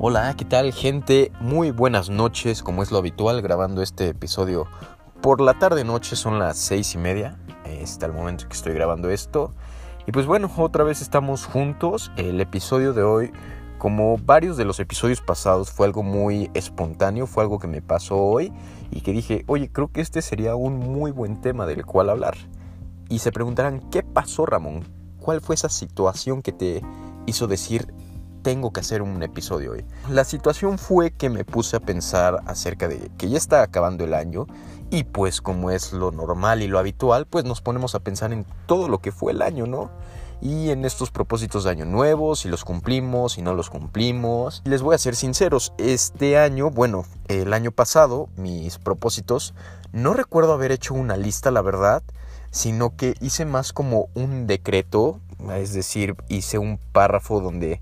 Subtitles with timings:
[0.00, 1.32] Hola, ¿qué tal gente?
[1.40, 4.68] Muy buenas noches, como es lo habitual, grabando este episodio
[5.20, 7.36] por la tarde noche, son las seis y media,
[7.82, 9.52] hasta el momento que estoy grabando esto.
[10.06, 12.12] Y pues bueno, otra vez estamos juntos.
[12.16, 13.32] El episodio de hoy,
[13.78, 18.18] como varios de los episodios pasados, fue algo muy espontáneo, fue algo que me pasó
[18.18, 18.52] hoy
[18.92, 22.36] y que dije, oye, creo que este sería un muy buen tema del cual hablar.
[23.08, 24.84] Y se preguntarán, ¿qué pasó Ramón?
[25.18, 26.82] ¿Cuál fue esa situación que te
[27.26, 27.92] hizo decir
[28.42, 29.84] tengo que hacer un episodio hoy.
[30.10, 34.14] La situación fue que me puse a pensar acerca de que ya está acabando el
[34.14, 34.46] año
[34.90, 38.46] y pues como es lo normal y lo habitual, pues nos ponemos a pensar en
[38.66, 39.90] todo lo que fue el año, ¿no?
[40.40, 44.62] Y en estos propósitos de año nuevo, si los cumplimos, si no los cumplimos.
[44.64, 49.52] Les voy a ser sinceros, este año, bueno, el año pasado, mis propósitos,
[49.92, 52.02] no recuerdo haber hecho una lista, la verdad,
[52.50, 55.20] sino que hice más como un decreto,
[55.54, 57.80] es decir, hice un párrafo donde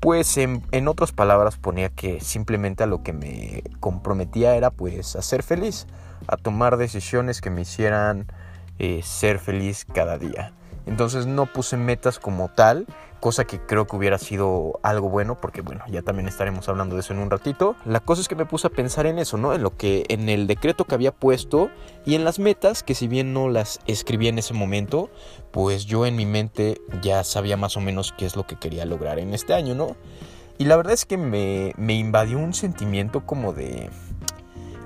[0.00, 5.22] pues en, otras palabras ponía que simplemente a lo que me comprometía era pues a
[5.22, 5.86] ser feliz,
[6.26, 8.26] a tomar decisiones que me hicieran
[8.78, 10.52] eh, ser feliz cada día.
[10.88, 12.86] Entonces no puse metas como tal,
[13.20, 17.02] cosa que creo que hubiera sido algo bueno, porque bueno, ya también estaremos hablando de
[17.02, 17.76] eso en un ratito.
[17.84, 19.52] La cosa es que me puse a pensar en eso, ¿no?
[19.52, 21.68] En lo que, en el decreto que había puesto
[22.06, 25.10] y en las metas, que si bien no las escribí en ese momento,
[25.50, 28.86] pues yo en mi mente ya sabía más o menos qué es lo que quería
[28.86, 29.94] lograr en este año, ¿no?
[30.56, 33.90] Y la verdad es que me, me invadió un sentimiento como de...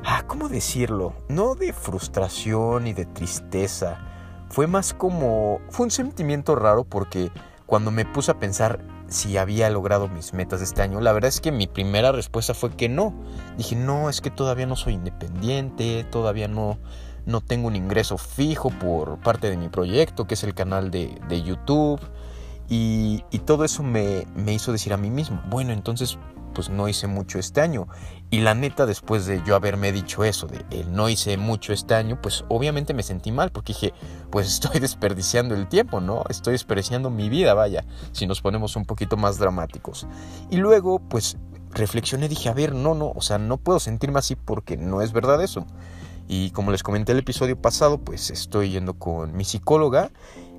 [0.04, 1.14] Ah, ¿cómo decirlo?
[1.28, 4.11] No de frustración y de tristeza
[4.52, 5.60] fue más como...
[5.70, 7.32] Fue un sentimiento raro porque
[7.64, 11.40] cuando me puse a pensar si había logrado mis metas este año, la verdad es
[11.40, 13.14] que mi primera respuesta fue que no.
[13.56, 16.78] Dije, no, es que todavía no soy independiente, todavía no,
[17.24, 21.18] no tengo un ingreso fijo por parte de mi proyecto, que es el canal de,
[21.30, 22.00] de YouTube.
[22.68, 26.18] Y, y, todo eso me, me hizo decir a mí mismo, bueno, entonces
[26.52, 27.88] pues no hice mucho este año.
[28.30, 31.94] Y la neta, después de yo haberme dicho eso, de el no hice mucho este
[31.94, 33.92] año, pues obviamente me sentí mal porque dije,
[34.30, 36.24] pues estoy desperdiciando el tiempo, ¿no?
[36.28, 40.06] Estoy desperdiciando mi vida, vaya, si nos ponemos un poquito más dramáticos.
[40.50, 41.36] Y luego, pues
[41.70, 45.12] reflexioné, dije, a ver, no, no, o sea, no puedo sentirme así porque no es
[45.12, 45.66] verdad eso.
[46.28, 50.10] Y como les comenté el episodio pasado, pues estoy yendo con mi psicóloga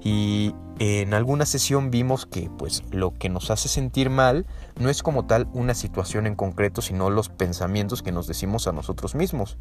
[0.03, 4.46] y en alguna sesión vimos que pues lo que nos hace sentir mal
[4.78, 8.74] no es como tal una situación en concreto, sino los pensamientos que nos decimos a
[8.74, 9.58] nosotros mismos.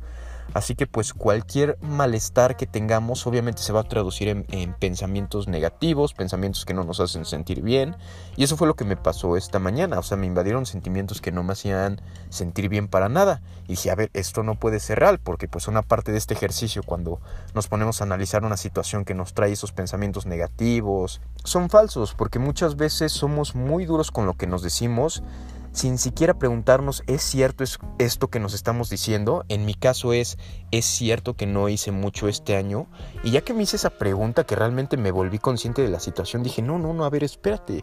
[0.54, 6.12] Así que pues cualquier malestar que tengamos obviamente se va a traducir en, pensamientos negativos,
[6.12, 7.96] pensamientos que no nos hacen sentir bien.
[8.36, 9.98] Y eso fue lo que me pasó esta mañana.
[9.98, 13.40] O sea, me invadieron sentimientos que no me hacían sentir bien para nada.
[13.64, 16.34] Y dije, a ver, esto no puede ser real, porque pues una parte de este
[16.34, 17.20] ejercicio cuando
[17.54, 22.38] nos ponemos a analizar una situación que nos trae esos pensamientos negativos, son falsos, porque
[22.38, 25.22] muchas veces somos muy duros con lo que nos decimos
[25.72, 27.64] sin siquiera preguntarnos, ¿es cierto
[27.98, 29.44] esto que nos estamos diciendo?
[29.48, 30.38] En mi caso es,
[30.70, 32.86] ¿es cierto que no hice mucho este año?
[33.24, 36.42] Y ya que me hice esa pregunta, que realmente me volví consciente de la situación,
[36.42, 37.82] dije, no, no, no, a ver, espérate,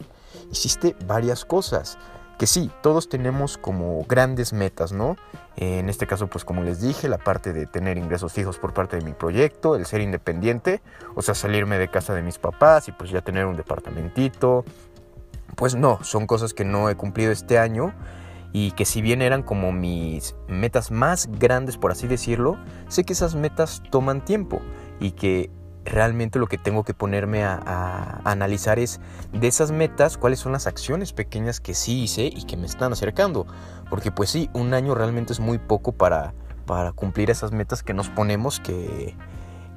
[0.52, 1.98] hiciste varias cosas.
[2.38, 5.16] Que sí, todos tenemos como grandes metas, ¿no?
[5.56, 8.96] En este caso, pues como les dije, la parte de tener ingresos fijos por parte
[8.96, 10.80] de mi proyecto, el ser independiente,
[11.14, 14.64] o sea, salirme de casa de mis papás y pues ya tener un departamentito,
[15.56, 17.94] pues no, son cosas que no he cumplido este año
[18.52, 23.12] y que si bien eran como mis metas más grandes, por así decirlo, sé que
[23.12, 24.60] esas metas toman tiempo
[24.98, 25.50] y que
[25.84, 29.00] realmente lo que tengo que ponerme a, analizar es
[29.32, 32.92] de esas metas cuáles son las acciones pequeñas que sí hice y que me están
[32.92, 33.46] acercando.
[33.88, 36.34] Porque pues sí, un año realmente es muy poco para,
[36.66, 39.14] para cumplir esas metas que nos ponemos que,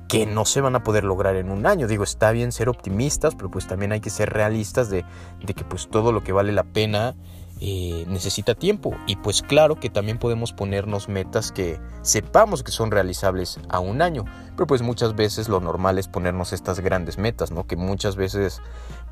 [0.07, 1.87] que no se van a poder lograr en un año.
[1.87, 5.05] Digo, está bien ser optimistas, pero pues también hay que ser realistas de,
[5.45, 7.15] que pues todo lo que vale la pena
[7.59, 8.93] eh, necesita tiempo.
[9.07, 14.01] Y pues claro que también podemos ponernos metas que sepamos que son realizables a un
[14.01, 14.25] año.
[14.55, 17.65] Pero pues muchas veces lo normal es ponernos estas grandes metas, ¿no?
[17.65, 18.61] Que muchas veces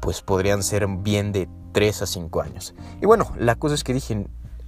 [0.01, 2.73] pues podrían ser bien de 3 a 5 años.
[3.01, 4.25] Y bueno, la cosa es que dije,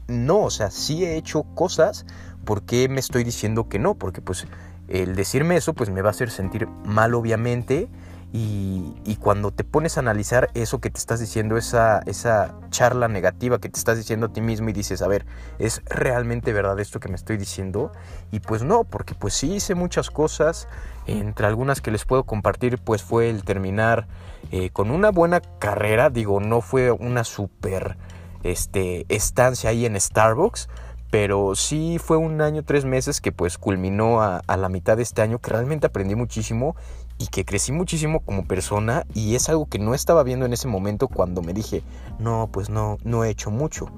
[0.08, 2.06] no, o sea, sí he hecho cosas,
[2.46, 3.96] ¿por qué me estoy diciendo que no?
[3.96, 4.48] Porque pues
[4.94, 7.90] el decirme eso pues me va a hacer sentir mal obviamente
[8.36, 13.60] y, cuando te pones a analizar eso que te estás diciendo, esa, esa charla negativa
[13.60, 15.26] que te estás diciendo a ti mismo y dices, a ver,
[15.60, 17.92] ¿es realmente verdad esto que me estoy diciendo?
[18.32, 20.68] Y pues no, porque pues sí hice muchas cosas,
[21.06, 24.08] entre algunas que les puedo compartir pues fue el terminar
[24.52, 27.98] eh, con una buena carrera, digo, no fue una super
[28.42, 30.70] este, estancia ahí en Starbucks,
[31.14, 35.22] pero sí fue un año, tres meses que pues culminó a, la mitad de este
[35.22, 36.76] año, que realmente aprendí muchísimo
[37.20, 40.68] y que crecí muchísimo como persona y es algo que no estaba viendo en ese
[40.68, 41.84] momento cuando me dije,
[42.18, 43.90] no, pues no, no he hecho mucho.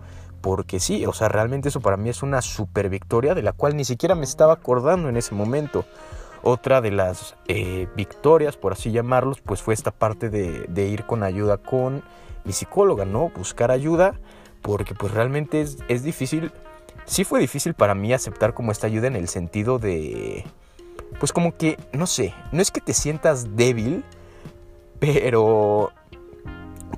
[0.42, 3.78] porque sí, o sea, realmente eso para mí es una super victoria de la cual
[3.78, 5.86] ni siquiera me estaba acordando en ese momento.
[6.44, 11.24] Otra de las eh, victorias, por así llamarlos, pues fue esta parte de, ir con
[11.24, 12.04] ayuda con
[12.44, 13.32] mi psicóloga, ¿no?
[13.38, 14.20] Buscar ayuda,
[14.62, 16.52] porque pues realmente es, es difícil,
[17.06, 20.46] sí fue difícil para mí aceptar como esta ayuda en el sentido de,
[21.20, 24.04] pues como que, no sé, no es que te sientas débil,
[25.00, 25.92] pero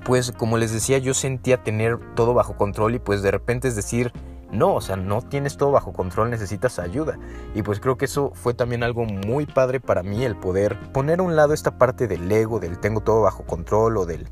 [0.04, 3.76] pues como les decía, yo sentía tener todo bajo control y pues de repente es
[3.76, 4.12] decir,
[4.50, 7.18] no, o sea, no tienes todo bajo control, necesitas ayuda.
[7.54, 11.20] Y pues creo que eso fue también algo muy padre para mí, el poder poner
[11.20, 14.28] a un lado esta parte del ego, del tengo todo bajo control o del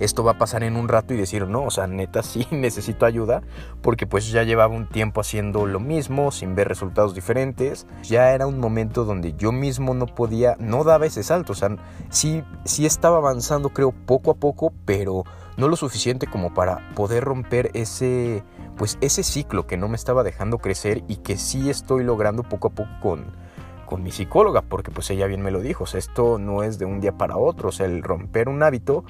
[0.00, 3.06] esto va a pasar en un rato y decir, no, o sea, neta sí necesito
[3.06, 3.42] ayuda,
[3.82, 7.86] porque pues ya llevaba un tiempo haciendo lo mismo, sin ver resultados diferentes.
[8.02, 11.76] Ya era un momento donde yo mismo no podía, no daba ese salto, o sea,
[12.10, 15.24] sí, sí estaba avanzando creo poco a poco, pero
[15.56, 18.42] no lo suficiente como para poder romper ese,
[18.76, 22.68] pues ese ciclo que no me estaba dejando crecer y que sí estoy logrando poco
[22.68, 23.44] a poco con
[23.84, 26.78] con mi psicóloga, porque pues ella bien me lo dijo, o sea, esto no es
[26.78, 29.04] de un día para otro, o sea, el romper un hábito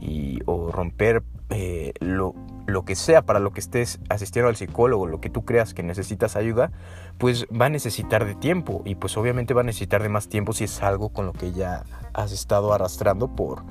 [0.00, 2.34] y, o romper eh, lo,
[2.66, 5.82] lo, que sea para lo que estés asistiendo al psicólogo, lo que tú creas que
[5.82, 6.70] necesitas ayuda,
[7.18, 10.52] pues va a necesitar de tiempo y pues obviamente va a necesitar de más tiempo
[10.52, 11.84] si es algo con lo que ya
[12.14, 13.62] has estado arrastrando por,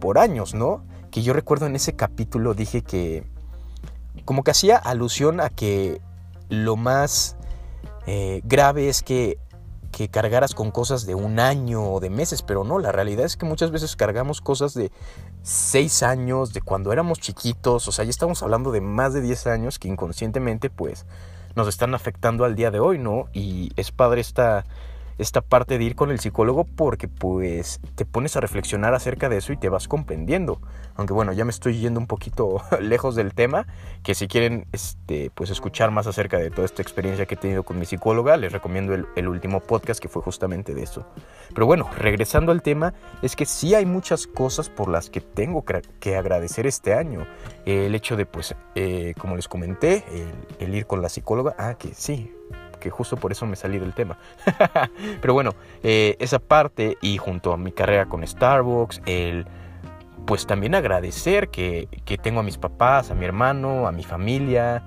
[0.00, 0.82] por años, ¿no?
[1.10, 3.24] Que yo recuerdo en ese capítulo dije que
[4.24, 6.00] como que hacía alusión a que
[6.48, 7.36] lo más
[8.06, 9.38] eh, grave es que
[9.90, 13.36] que cargaras con cosas de un año o de meses, pero no, la realidad es
[13.36, 14.90] que muchas veces cargamos cosas de
[15.42, 19.46] seis años, de cuando éramos chiquitos, o sea, ya estamos hablando de más de 10
[19.48, 21.06] años que inconscientemente pues
[21.54, 23.28] nos están afectando al día de hoy, ¿no?
[23.32, 24.64] Y es padre esta
[25.20, 29.36] esta parte de ir con el psicólogo porque pues te pones a reflexionar acerca de
[29.36, 30.60] eso y te vas comprendiendo.
[30.96, 33.66] Aunque bueno, ya me estoy yendo un poquito lejos del tema,
[34.02, 37.64] que si quieren este, pues escuchar más acerca de toda esta experiencia que he tenido
[37.64, 41.06] con mi psicóloga, les recomiendo el, último podcast que fue justamente de eso.
[41.54, 45.64] Pero bueno, regresando al tema, es que sí hay muchas cosas por las que tengo
[46.00, 47.26] que agradecer este año.
[47.66, 51.74] El hecho de pues, eh, como les comenté, el, el ir con la psicóloga, ah,
[51.74, 52.32] que sí,
[52.80, 54.18] que justo por eso me salí del tema.
[55.20, 59.46] Pero bueno, eh, esa parte y junto a mi carrera con Starbucks, el
[60.26, 64.82] pues también agradecer que, que tengo a mis papás, a mi hermano, a mi familia.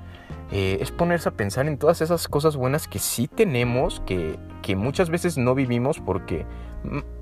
[0.52, 4.76] Eh, es ponerse a pensar en todas esas cosas buenas que sí tenemos, que, que
[4.76, 6.46] muchas veces no vivimos porque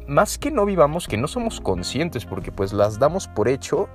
[0.07, 3.88] más que no vivamos, que no somos conscientes porque pues las damos por hecho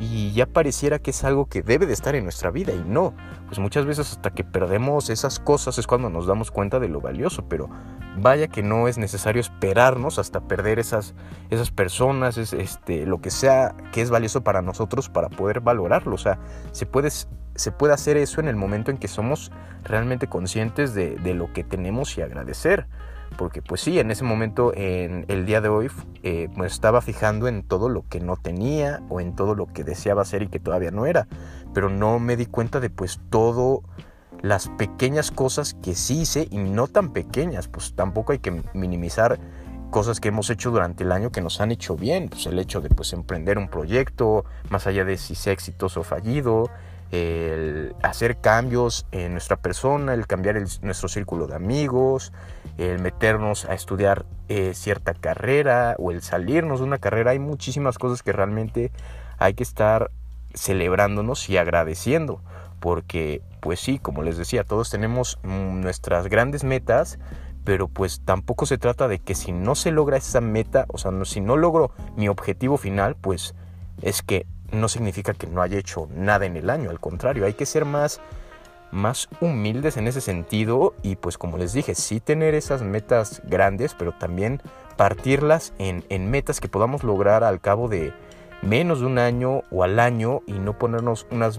[0.00, 3.14] y ya pareciera que es algo que debe de estar en nuestra vida y no,
[3.46, 7.00] pues muchas veces hasta que perdemos esas cosas es cuando nos damos cuenta de lo
[7.00, 7.68] valioso, pero
[8.16, 11.14] vaya que no es necesario esperarnos hasta perder esas,
[11.50, 16.14] esas personas, es, este, lo que sea que es valioso para nosotros para poder valorarlo,
[16.14, 16.38] o sea,
[16.70, 19.50] se puede, se puede hacer eso en el momento en que somos
[19.82, 22.86] realmente conscientes de, de lo que tenemos y agradecer
[23.36, 25.90] porque pues sí, en ese momento, en el día de hoy,
[26.22, 29.84] eh, me estaba fijando en todo lo que no tenía o en todo lo que
[29.84, 31.28] deseaba hacer y que todavía no era,
[31.74, 33.82] pero no me di cuenta de pues todo
[34.40, 39.38] las pequeñas cosas que sí hice y no tan pequeñas, pues tampoco hay que minimizar
[39.90, 42.80] cosas que hemos hecho durante el año que nos han hecho bien, pues el hecho
[42.80, 46.70] de pues emprender un proyecto, más allá de si sea exitoso o fallido,
[47.10, 52.32] el hacer cambios en nuestra persona, el cambiar nuestro círculo de amigos,
[52.76, 57.30] el meternos a estudiar eh, cierta carrera o el salirnos de una carrera.
[57.30, 58.92] Hay muchísimas cosas que realmente
[59.38, 60.10] hay que estar
[60.54, 62.40] celebrándonos y agradeciendo.
[62.80, 67.18] Porque, pues sí, como les decía, todos tenemos nuestras grandes metas,
[67.64, 71.10] pero pues tampoco se trata de que si no se logra esa meta, o sea,
[71.24, 73.54] si no logro mi objetivo final, pues
[74.00, 77.54] es que no significa que no haya hecho nada en el año, al contrario, hay
[77.54, 78.20] que ser más,
[78.90, 83.94] más humildes en ese sentido y pues como les dije, sí tener esas metas grandes,
[83.94, 84.60] pero también
[84.96, 88.12] partirlas en, en metas que podamos lograr al cabo de
[88.62, 91.58] menos de un año o al año y no ponernos unas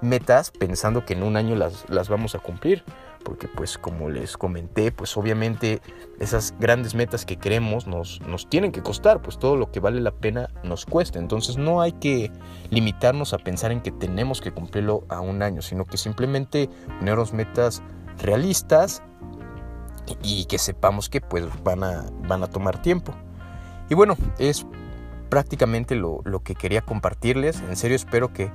[0.00, 2.84] metas pensando que en un año las, las vamos a cumplir
[3.24, 5.80] porque pues como les comenté, pues obviamente
[6.20, 10.00] esas grandes metas que queremos nos, nos tienen que costar, pues todo lo que vale
[10.00, 11.18] la pena nos cuesta.
[11.18, 12.30] Entonces no hay que
[12.70, 17.32] limitarnos a pensar en que tenemos que cumplirlo a un año, sino que simplemente ponernos
[17.32, 17.82] metas
[18.18, 19.02] realistas
[20.22, 23.14] y que sepamos que pues van a, van a tomar tiempo.
[23.88, 24.66] Y bueno, es
[25.28, 27.60] prácticamente lo, lo que quería compartirles.
[27.68, 28.52] En serio espero que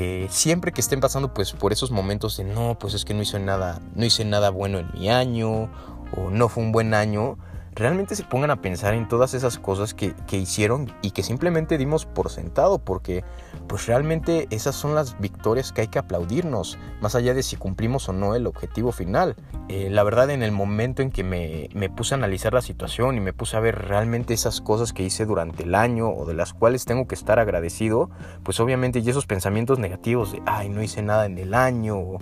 [0.00, 3.20] que siempre que estén pasando pues por esos momentos de no, pues es que no
[3.20, 5.70] hice nada, no hice nada bueno en mi año
[6.16, 7.36] o no fue un buen año,
[7.80, 12.04] realmente se pongan a pensar en todas esas cosas que, hicieron y que simplemente dimos
[12.04, 13.24] por sentado, porque
[13.66, 18.08] pues realmente esas son las victorias que hay que aplaudirnos, más allá de si cumplimos
[18.08, 19.34] o no el objetivo final.
[19.68, 23.16] Eh, la verdad en el momento en que me, me puse a analizar la situación
[23.16, 26.34] y me puse a ver realmente esas cosas que hice durante el año o de
[26.34, 28.10] las cuales tengo que estar agradecido,
[28.42, 32.18] pues obviamente y esos pensamientos negativos de, ay, no hice nada en el año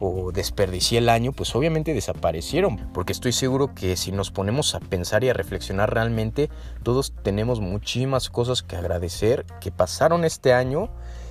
[0.00, 2.90] o desperdicié el año, pues obviamente desaparecieron.
[2.92, 6.50] Porque estoy seguro que si nos ponemos a pensar y a reflexionar realmente,
[6.82, 10.90] todos tenemos muchísimas cosas que agradecer que pasaron este año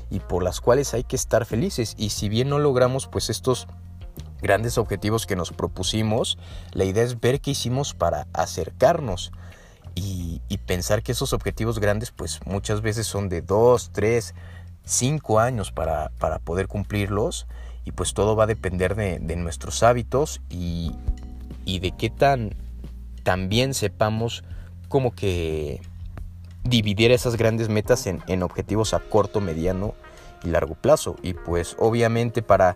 [0.10, 1.96] y por las cuales hay que estar felices.
[1.98, 3.68] Y si bien no logramos pues estos
[4.42, 6.38] grandes objetivos que nos propusimos,
[6.72, 9.32] la idea es ver qué hicimos para acercarnos.
[9.96, 14.36] Y, pensar que esos objetivos grandes pues muchas veces son de dos, tres,
[14.84, 17.48] cinco años para, para poder cumplirlos
[17.88, 20.92] y pues todo va a depender de, nuestros hábitos y,
[21.66, 22.54] de qué tan,
[23.24, 24.44] tan bien sepamos
[24.90, 25.80] como que
[26.66, 29.94] dividir esas grandes metas en, en, objetivos a corto, mediano
[30.44, 31.16] y largo plazo.
[31.22, 32.76] Y pues obviamente para,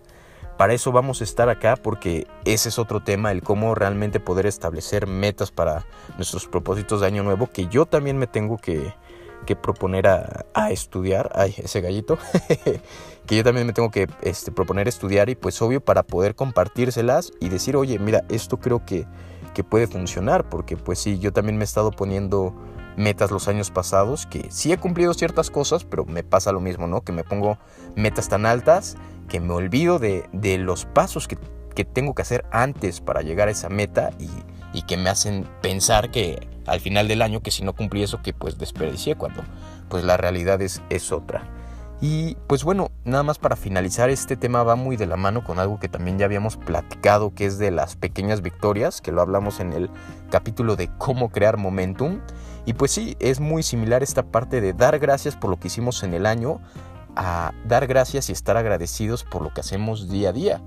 [0.56, 4.46] para eso vamos a estar acá porque ese es otro tema, el cómo realmente poder
[4.46, 5.84] establecer metas para
[6.16, 8.94] nuestros propósitos de año nuevo, que yo también me tengo que,
[9.44, 12.18] que proponer a, estudiar, ay, ese gallito,
[13.26, 17.32] que yo también me tengo que este, proponer estudiar y pues obvio para poder compartírselas
[17.40, 19.06] y decir, oye, mira, esto creo que,
[19.54, 22.54] que puede funcionar, porque pues sí, yo también me he estado poniendo
[22.96, 26.86] metas los años pasados, que sí he cumplido ciertas cosas, pero me pasa lo mismo,
[26.86, 27.02] ¿no?
[27.02, 27.58] Que me pongo
[27.96, 28.96] metas tan altas
[29.28, 31.38] que me olvido de, de los pasos que,
[31.74, 34.28] que, tengo que hacer antes para llegar a esa meta y,
[34.72, 38.22] y que me hacen pensar que al final del año que si no cumplí eso
[38.22, 39.42] que pues desperdicié cuando
[39.88, 41.44] pues la realidad es, es otra.
[42.00, 45.60] Y pues bueno, nada más para finalizar, este tema va muy de la mano con
[45.60, 49.60] algo que también ya habíamos platicado, que es de las pequeñas victorias, que lo hablamos
[49.60, 49.88] en el
[50.28, 52.18] capítulo de cómo crear momentum.
[52.66, 56.02] Y pues sí, es muy similar esta parte de dar gracias por lo que hicimos
[56.02, 56.60] en el año,
[57.14, 60.60] a dar gracias y estar agradecidos por lo que hacemos día a día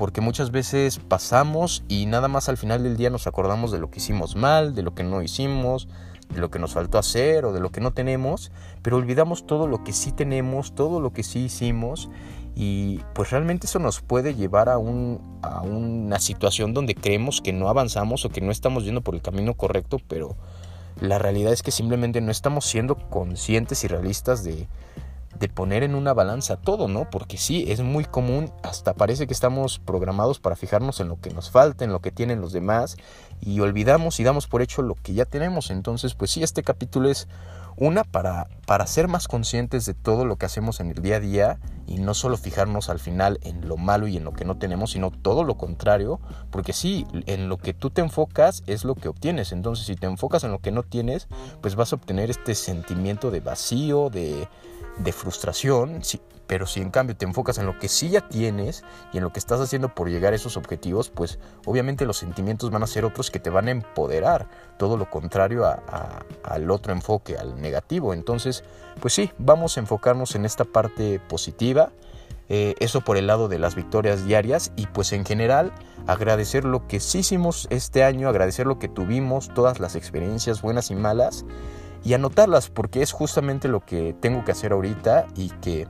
[0.00, 3.90] porque muchas veces pasamos y nada más al final del día nos acordamos de lo
[3.90, 5.88] que hicimos mal, de lo que no hicimos,
[6.32, 9.66] de lo que nos faltó hacer o de lo que no tenemos, pero olvidamos todo
[9.66, 12.08] lo que sí tenemos, todo lo que sí hicimos
[12.56, 17.68] y pues realmente eso nos puede llevar a, a una situación donde creemos que no
[17.68, 20.34] avanzamos o que no estamos yendo por el camino correcto, pero
[20.98, 24.66] la realidad es que simplemente no estamos siendo conscientes y realistas de,
[25.40, 27.08] de poner en una balanza todo, ¿no?
[27.10, 31.30] Porque sí, es muy común, hasta parece que estamos programados para fijarnos en lo que
[31.30, 32.98] nos falta, en lo que tienen los demás,
[33.40, 35.70] y olvidamos y damos por hecho lo que ya tenemos.
[35.70, 37.26] Entonces, pues sí, este capítulo es
[37.76, 41.20] una para, para ser más conscientes de todo lo que hacemos en el día a
[41.20, 44.58] día y no solo fijarnos al final en lo malo y en lo que no
[44.58, 46.20] tenemos, sino todo lo contrario,
[46.50, 49.52] porque sí, en lo que tú te enfocas es lo que obtienes.
[49.52, 51.28] Entonces, si te enfocas en lo que no tienes,
[51.62, 54.46] pues vas a obtener este sentimiento de vacío, de
[54.98, 56.02] de frustración,
[56.50, 58.82] pero si en cambio te enfocas en lo que sí ya tienes
[59.12, 62.70] y en lo que estás haciendo por llegar a esos objetivos, pues obviamente los sentimientos
[62.70, 67.36] van a ser otros que te van a empoderar, todo lo contrario al otro enfoque,
[67.38, 68.14] al negativo.
[68.14, 68.64] Entonces,
[69.00, 71.92] pues sí, vamos a enfocarnos en esta parte positiva.
[72.48, 75.72] Eh, eso por el lado de las victorias diarias y pues en general
[76.08, 80.90] agradecer lo que sí hicimos este año, agradecer lo que tuvimos, todas las experiencias buenas
[80.90, 81.44] y malas
[82.04, 85.86] y anotarlas porque es justamente lo que tengo que hacer ahorita y que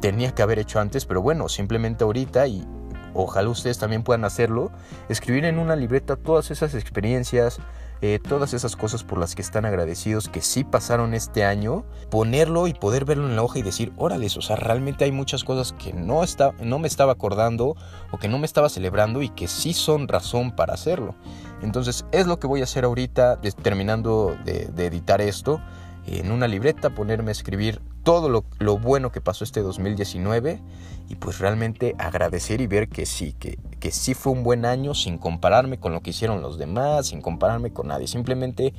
[0.00, 2.66] tenía que haber hecho antes, pero bueno, simplemente ahorita y
[3.14, 4.70] ojalá ustedes también puedan hacerlo,
[5.08, 7.58] escribir en una libreta todas esas experiencias,
[8.00, 12.68] eh, todas esas cosas por las que están agradecidos que sí pasaron este año, ponerlo
[12.68, 15.72] y poder verlo en la hoja y decir, órale, o sea, realmente hay muchas cosas
[15.72, 17.76] que no, está, no me estaba acordando
[18.12, 21.14] o que no me estaba celebrando y que sí son razón para hacerlo.
[21.62, 25.60] Entonces es lo que voy a hacer ahorita, terminando de, editar esto,
[26.06, 30.62] en una libreta, ponerme a escribir todo lo, bueno que pasó este 2019
[31.10, 34.94] y pues realmente agradecer y ver que sí, que, que sí fue un buen año
[34.94, 38.72] sin compararme con lo que hicieron los demás, sin compararme con nadie, simplemente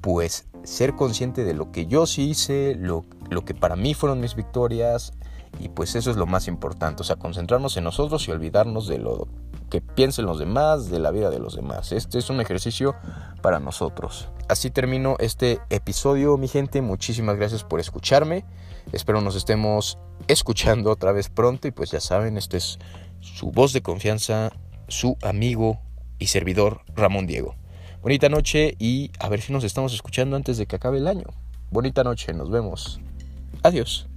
[0.00, 4.20] pues ser consciente de lo que yo sí hice, lo, lo que para mí fueron
[4.20, 5.14] mis victorias
[5.58, 8.98] y pues eso es lo más importante, o sea, concentrarnos en nosotros y olvidarnos de
[8.98, 9.26] lo
[9.70, 11.92] que piensen los demás, de la vida de los demás.
[11.92, 12.94] Este es un ejercicio
[13.40, 14.28] para nosotros.
[14.48, 16.82] Así termino este episodio, mi gente.
[16.82, 18.44] Muchísimas gracias por escucharme.
[18.92, 22.78] Espero nos estemos escuchando otra vez pronto y pues ya saben, este es
[23.20, 24.50] su voz de confianza,
[24.88, 25.78] su amigo
[26.18, 27.54] y servidor Ramón Diego.
[28.02, 31.26] Bonita noche y a ver si nos estamos escuchando antes de que acabe el año.
[31.70, 33.00] Bonita noche, nos vemos.
[33.62, 34.09] Adiós.